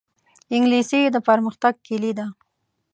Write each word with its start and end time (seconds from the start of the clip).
انګلیسي 0.55 1.01
د 1.15 1.17
پرمختګ 1.27 1.73
کلي 1.87 2.11
ده 2.19 2.25